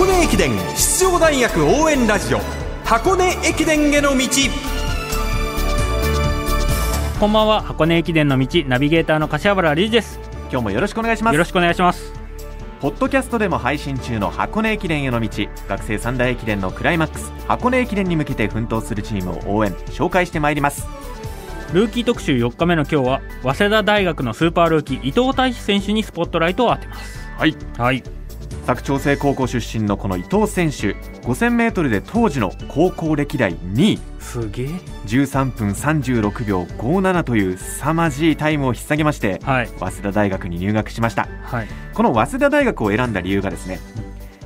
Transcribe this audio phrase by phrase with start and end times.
[0.00, 2.38] 箱根駅伝出場大学応援ラジオ
[2.86, 4.26] 箱根駅伝への道。
[7.20, 7.60] こんばんは。
[7.60, 10.18] 箱根駅伝の道ナビゲーターの柏原理事です。
[10.50, 11.34] 今日もよろしくお願いします。
[11.34, 12.14] よろしくお願いします。
[12.80, 15.28] ポッドキャストでも配信中の箱根駅伝への道
[15.68, 20.88] 学生三大駅伝のクライマックス箱根駅伝に向けて奮闘するチームを応援紹介してまいります。
[21.74, 27.18] ルーキー特集4日目の今日は早稲田大学のスーパールーキー伊藤大志選手にスポットライトを当てます。
[27.36, 27.54] はい。
[27.76, 28.19] はい
[28.66, 30.94] 佐久長聖高校出身のこの伊藤選手
[31.26, 33.98] 5000m で当時の高校歴代2位。
[34.20, 34.66] すげえ。
[35.06, 39.68] 13分36秒57という凄まじいタイムを引っ提げましてはい。
[39.78, 41.28] 早稲田大学に入学しました。
[41.42, 41.68] はい。
[41.94, 43.80] この早稲田大学を選んだ理由がですね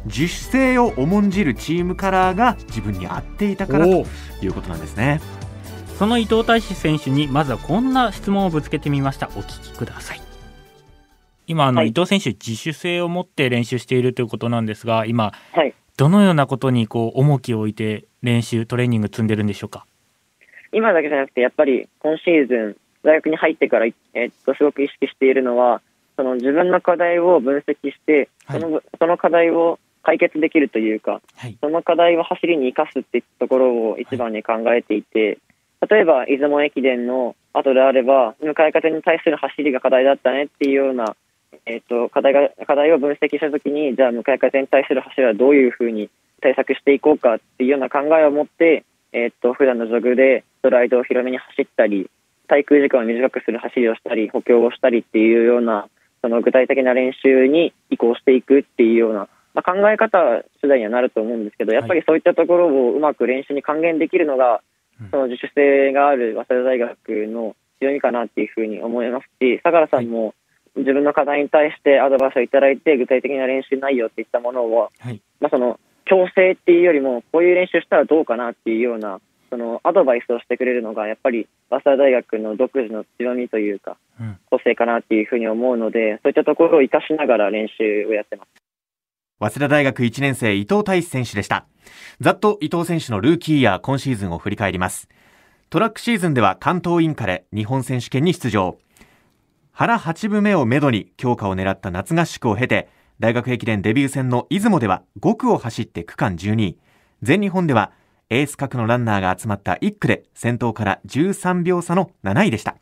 [0.06, 4.06] 自主性を重んじるチームカラーが自分に合っていたからとお。
[4.42, 5.20] いうことなんですね。
[5.98, 9.28] その伊藤大志選手にまずはこんな質問をぶつけてみました。
[9.36, 10.20] お聞きください
[11.46, 11.88] 今あの、はい。
[11.88, 15.74] 伊藤選手自主性を持って練習しているということなんですが今はい。
[15.96, 19.86] どのようなことにこう重きを置いて練習トレーニング積んでるんでしょうか？
[20.72, 25.82] 今だけじゃなくて、やっぱり今シーズン、大学に入ってから、えっと、すごく意識しているのは、
[26.16, 28.60] その自分の課題を分析して、はい。
[28.60, 31.56] そのその課題を解決できるというか、はい。
[31.60, 35.38] その課題を走りに生かすってところを一番に考えていて、
[35.88, 41.14] 例えば出雲駅伝の後であれば、向かい風に対する走りが課題だったねっていうような、
[41.66, 52.10] えっと課題が課題を分析したときに、じゃあ向かい風に対する走りはどういうふうに対策していこうかっていうような考えを持って、えっと普段のジョグでストライドを広めに走ったり、
[52.48, 55.88] 滞空時間を短くする走りをしたり、補強をしたりっていうような、
[56.22, 60.18] その具体的な練習に移行していくっていうような、まあ、考え方
[60.60, 64.60] 次第にはなると思うんですけど、やっぱりそういったところをうまく練習に還元できるのが、
[65.00, 65.10] うん。
[65.10, 66.96] その自主性がある早稲田大学
[67.26, 70.34] の強みかなっていうふうに思いますし、相良さんも
[70.76, 75.20] 自分の課題に対してアドバイスをいただいて、具体的な練習内容っていったものを、はい。
[75.40, 79.20] まあ、その強制っていうよりも、こういう練習したらどうかなっていうような、
[79.50, 84.38] そのアドバイスをしてくれるのが、やっぱり早稲田大学の独自の強みというか、うん。
[84.50, 88.64] 個性かなっていうふうに思うので、そういったところを活かしながら練習をやってます。
[89.40, 91.66] 早稲田大学1年生伊藤大志選手でした。
[92.20, 95.08] ざっと伊藤選手のルーキーイヤー今シーズンを振り返ります。
[95.70, 98.78] トラックシーズンでは関東インカレ日本選手権に出場
[99.76, 106.78] 腹8分目をめどに強化を狙った夏合宿を経て大学駅伝デビュー戦の出雲では5区を走って区間12位。
[107.22, 107.90] 全日本では
[108.30, 112.76] エース格のランナーが集まった1区で先頭から13秒差の7位でした。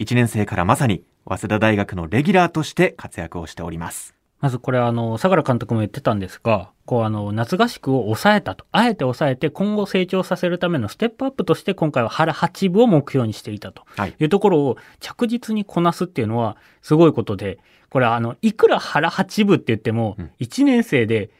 [0.00, 4.19] 1年生からまさに早稲田大学のレギュラーとして活躍をしております。
[4.40, 8.64] まずこれあの、相良監督も言ってたんですが、こうあの、夏合宿を抑えたと。
[8.72, 17.58] あえて抑えて今後成長させるためのステップアップとして今回は原8部を目標にしていたとはいいうところを着実にこなすっていうのはすごいことで、
[17.90, 21.30] これあの、いくら原8部って言ってもうん、1年生で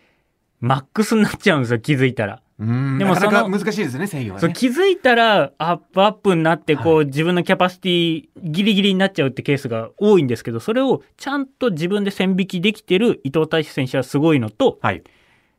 [0.60, 2.42] マックスになっちゃうんですよ、気づいたら。
[2.60, 4.40] でもその難しいですね、制御はね。
[4.40, 15.02] そう気づいたらアップアップになってこう、は自分のキャパシティギリギリになっちゃうってケースが多いんですけどそれをちゃんと自分で線引きできてる伊藤大志選手はすごいのとはい。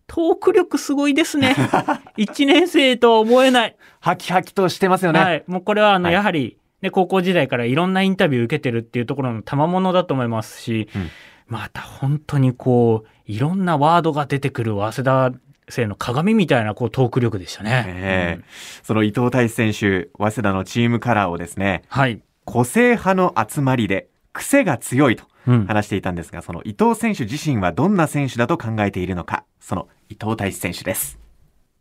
[0.05, 1.55] トーク力すごいですね。
[2.19, 5.19] 1年生とは思えない、ハキハキとしてますよね。
[5.19, 6.13] はい、もうこれはあの、はい。
[6.13, 11.09] やはり、ね、高校時代からいろんなインタビュー受けてるっていうところの賜物だと思いますし、うん。
[11.47, 15.31] また本当にこういろんなワードが出てくる早稲田
[15.71, 17.85] 生の鏡みたいなこうトーク力でしたね。
[17.87, 18.43] ええうん
[18.83, 31.19] その伊藤大志選手、早稲田のチームカラーをですね、はい、個性派の集まりで癖が強いとうん話していたんですが、その伊藤選手自身はどんな選手だと考えているのか、その伊藤大志選手です。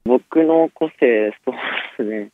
[0.04, 1.54] 僕の個性、そう
[2.06, 2.30] ですね。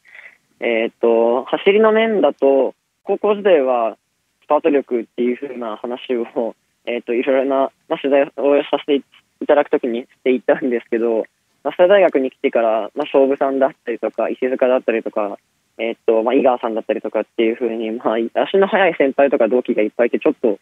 [0.61, 2.75] えっ、と、走りの面だと、
[3.05, 3.97] 高校時代は
[4.45, 6.55] スパート力っていう風な話を、
[6.87, 8.27] えっ、と、いろいろな、まあ、取材を
[8.71, 11.25] させていただくときにしていたんですけど、
[11.67, 15.39] 早稲田大学に来てから、まあ、勝負さんだったりとか、石塚だったりとか、
[15.79, 20.59] えっ、と、まあ、井川さんだったりとかっていう風に、まあ、足の速い先輩とか同期がいっぱいいて、ちょっと、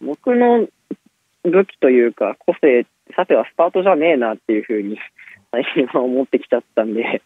[0.00, 0.66] 僕の
[1.44, 4.98] 武器というか、個性、さてはスパートじゃねえなっていう風に、
[5.52, 7.22] 最近は思ってきちゃったんで、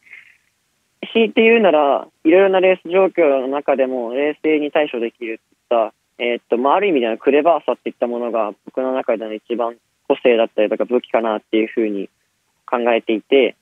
[1.12, 9.76] 強いて言うなら、いろいろなレース状況の中でも冷静に対処できるっていった、えーっと、まあ、ある意味でのクレバーさっていったものが僕の中での一番
[10.06, 12.08] 個性だったりとか武器かなっていうふうに
[12.72, 13.56] 考えていて、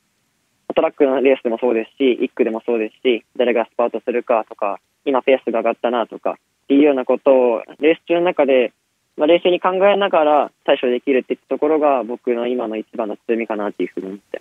[0.74, 8.72] トラックのレースでもそうですし、1区でもそうですし、誰がスパートするかとか、今ペースが上がったなとか、っていうようなことをレース中の中で、
[9.16, 14.40] まあ、冷静に考えながら対処できるってところが僕の今の一番の強みかなっていうふうに思って。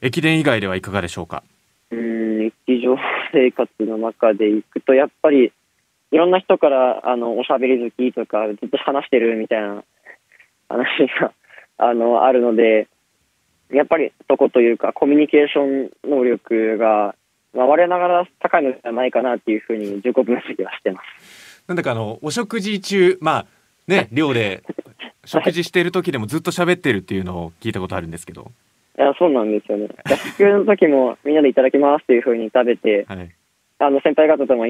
[0.00, 1.42] 駅伝以外ではいかがでしょうか？
[1.90, 2.96] うーん日常
[3.32, 5.52] 生活の中でいくと、やっぱり
[6.12, 9.84] いろんな人からあのおしゃべり好きとか、ずっと話してるみたいな
[10.68, 10.86] 話
[11.20, 11.32] が
[11.76, 12.86] あのあるので、
[13.72, 17.14] やっぱりそこというか、コミュニケーション能力が、
[17.54, 21.64] まあ、我ながら高いのではないかなっていうふうに自己分析はしてます。
[21.66, 23.46] なんだかあのお食事中まあ
[23.86, 24.62] ね 寮で
[25.24, 28.50] 食事している時でもずっと喋ってるっていうのを聞いたことあるんですけど、
[28.98, 29.88] いや、そうなんですよね。
[30.04, 33.30] 合宿の時もみんなでいただきますっていうふうに食べて、はい、
[33.78, 34.66] あの先輩方とも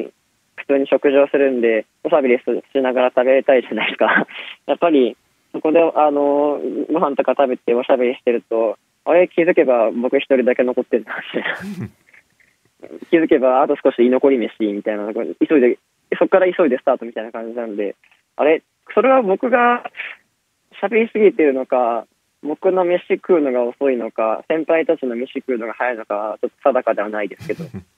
[0.60, 2.42] 普通に食事をするんで、おしゃべりし
[2.82, 4.26] ながら食べたいじゃないですか。
[4.66, 5.16] やっぱり、
[5.52, 6.60] そこで、あの、
[6.92, 11.88] ご飯とか食べておしゃべりしてると、あれ気づけば僕一人だけ残ってるな、みたいな。
[13.10, 15.78] 気づけばあと少し居残り飯みたいな、急いで、
[16.18, 17.96] そこから急いでスタートみたいな感じなんで、
[18.36, 18.62] あれ、
[18.94, 19.90] それは僕が
[20.82, 22.06] 喋りすぎてるのか、
[22.42, 27.64] 僕の飯食うのが遅いのか、先輩たちの飯食うのが早いのか、ちょっと定かではないですけど。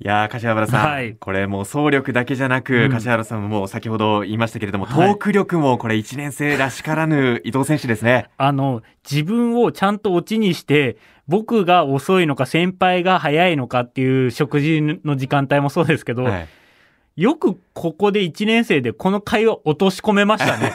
[0.00, 8.28] いやー柏原さん、はいこれもう走力だけじゃなく、うん柏原さんも先ほど言いましたけれども、はいトーク力もこれ1年生らしからぬ伊藤選手ですね。
[8.36, 16.48] あの、自分をちゃんとオチにして、僕が遅いのか先輩が早いのかっていう食事の時間帯もそうですけど、はい
[17.16, 20.72] よくここで1年生でこの会話落とし込めましたね。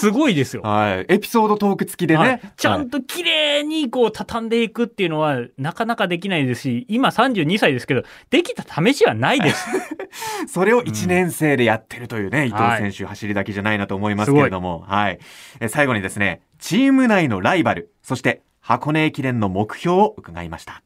[0.00, 0.62] すごいですよ。
[0.62, 1.12] はい。
[1.12, 2.20] エピソードトーク付きでね。
[2.20, 9.68] はいちゃんと綺麗にこう畳んでいくっていうのはなかなかできないですし、今32歳ですけど、できた試しはないです。
[9.68, 9.76] は
[10.44, 15.18] いそれを1年生でやってるというね、伊藤選手、走りだけじゃないなと思いますけれども、はい。
[15.60, 20.82] え最後にですね、チーム内のライバル、そして箱根駅伝の目標を伺いました。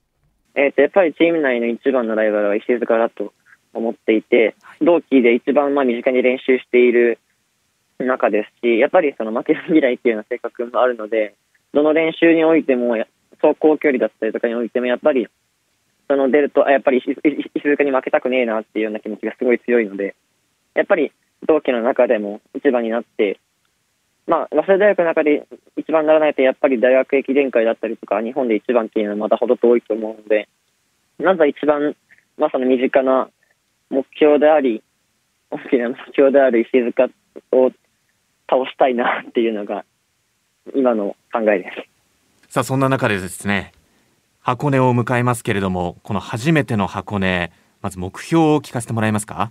[0.54, 3.32] えっ、と、やっぱりチーム内の一番のライバルは石塚だと
[3.72, 7.18] 思っていて、同期で一番まあ身近に練習している
[7.98, 11.34] 中ですし、やっぱりその負けず嫌いっていうような性格もあるので、
[11.72, 12.96] どの練習においても、
[13.40, 15.28] 走行距離だったりとかにおいても、やっぱり、
[16.08, 20.14] その出ると、やっぱり石石石塚に負けたくねえなっていうような気持ちがすごい強いので、
[20.74, 21.12] やっぱり
[21.46, 23.38] 同期の中でも一番になって、
[24.26, 25.46] まあ、早稲田大学の中で
[25.76, 30.48] 一番にならないと、やっぱり大学駅伝会だったりとか、日本で一番っていうのはまだほど遠いと思うので、
[31.18, 31.94] まずは一番、
[32.38, 33.28] まあ、その身近な
[33.90, 34.82] 目標であり、
[35.50, 37.08] 大きな目標である石塚
[37.52, 37.70] を
[38.54, 39.84] 倒したいなっていうのが、
[40.76, 41.70] 今の考えで
[42.46, 42.52] す。
[42.52, 43.72] さあ、そんな中でですね、
[44.40, 47.50] 箱根を迎えますけれども、この初めての箱根、
[47.82, 49.50] まず目標を聞かせてもらえますか？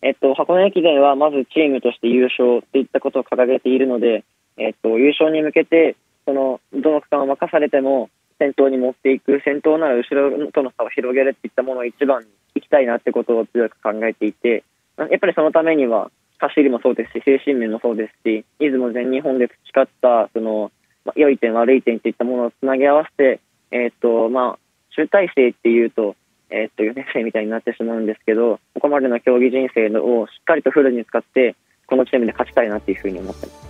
[0.00, 4.24] えっと、箱根駅伝はまずチームとして優勝といったことを掲げているので、
[4.56, 12.22] えっと、優勝に向けて、その、どの区間を任されても、先頭に持っていく、先頭なら後ろとの差を広げるっていったものを一番
[12.54, 14.62] 行きたいなってことを強く考えていて、
[14.96, 20.70] やっぱりそのためには、走りもそうですし、精神面もそうですし、出雲全日本で培った、その、
[21.04, 23.40] まあ良い点、悪い点といったものをつなぎ合わせて、
[23.70, 24.58] えっと、まあ、
[24.94, 26.16] 集大成っていうと、
[26.50, 31.54] えっと、4年生みたいになってしまうんですけど、ここまでの競技人生をしっかりとフルに使って、
[31.86, 33.68] このチームで勝ちたいなっていうふうに思ってます。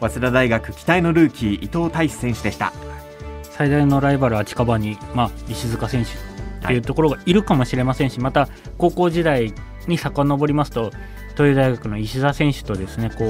[0.00, 2.72] 早稲田大学期待のルーキー伊藤大志選手でした。
[3.42, 9.54] 最大のライバルは近場に、まあ、石塚選手っていうところがいるかもしれませんし、また高校時代
[9.88, 10.90] に遡りますと
[11.36, 13.24] 東洋大学の石田選手とですねこ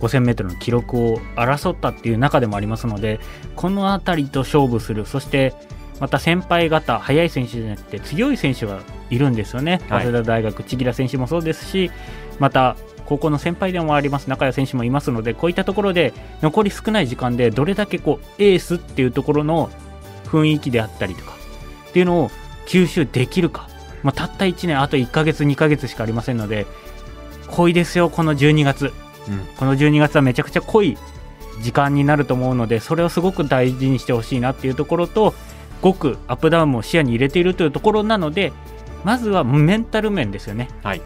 [0.00, 3.20] う 5000m の記録を争ったっていう中でもありますので
[3.56, 5.04] この辺りと勝負する。
[5.06, 5.54] そして
[6.00, 8.80] また先輩方速い選手じゃなくて強い選手が
[9.10, 10.04] いるんですよね、はい。
[10.04, 11.90] 早稲田大学千木良選手もそうですし
[12.38, 19.68] また高校の先輩でもあります中谷選手もいますのでこういったところで残り少ない時間でどれだけこうエースっていうところの
[20.26, 21.32] 雰囲気であったりとか
[21.88, 22.30] っていうのを
[22.66, 23.68] 吸収できるか、
[24.04, 26.66] まあ、たった1年あと1ヶ月2ヶ月しかありませんので
[27.50, 28.92] 濃いですよこの12月
[29.28, 30.96] うんこの12月はめちゃくちゃ濃い
[31.60, 35.34] 時間になると思うのでそれをすごく大事にしてほしいなっていうところと
[35.82, 38.52] 5区アップダウンも視野に入れているというところなので
[39.04, 41.02] まずはメンタル面ですよねはい。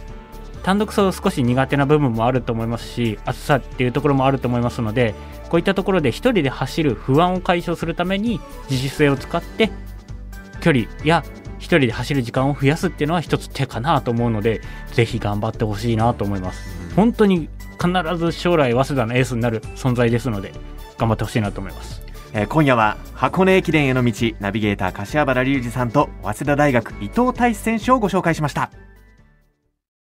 [0.65, 5.15] 単独走少し苦手な部分もあると思いますし暑さっていうところもあると思いますので
[5.51, 9.71] こういったところで1人で走る不安を解消するために自主性を使って
[10.63, 11.23] 距離や
[11.65, 14.61] 1人で走る時間を増やすっていうのは一つ手かなと思うので
[14.93, 16.63] ぜひ頑張ってほしいなと思います。
[16.95, 17.49] 本当に
[17.81, 20.53] 必ず将来早稲田のエースになる存在ですので
[20.99, 22.03] 頑張ってほしいなと思います。
[22.33, 28.71] えー今夜は箱根駅伝への道ナビゲーター柏原隆二さんと早稲田大学伊藤大志選手をご紹介しました